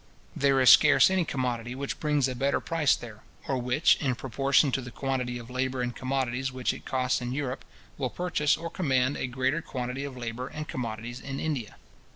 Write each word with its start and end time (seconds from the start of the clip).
There 0.35 0.59
is 0.59 0.71
scarce 0.71 1.11
any 1.11 1.23
commodity 1.25 1.75
which 1.75 1.99
brings 1.99 2.27
a 2.27 2.33
better 2.33 2.59
price 2.59 2.95
there; 2.95 3.19
or 3.47 3.59
which, 3.59 3.97
in 3.97 4.15
proportion 4.15 4.71
to 4.71 4.81
the 4.81 4.89
quantity 4.89 5.37
of 5.37 5.51
labour 5.51 5.83
and 5.83 5.95
commodities 5.95 6.51
which 6.51 6.73
it 6.73 6.85
costs 6.85 7.21
in 7.21 7.33
Europe, 7.33 7.63
will 7.99 8.09
purchase 8.09 8.57
or 8.57 8.71
command 8.71 9.15
a 9.15 9.27
greater 9.27 9.61
quantity 9.61 10.03
of 10.03 10.17
labour 10.17 10.47
and 10.47 10.67
commodities 10.67 11.19
in 11.19 11.39
India. 11.39 11.75